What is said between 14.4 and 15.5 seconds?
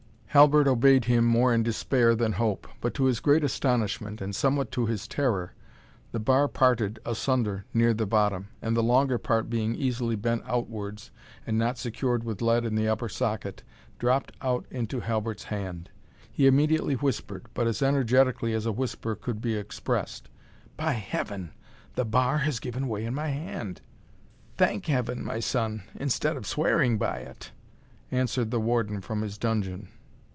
out into Halbert's